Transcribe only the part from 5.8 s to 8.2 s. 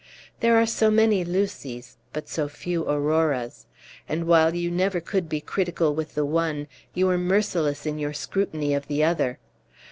with the one, you were merciless in your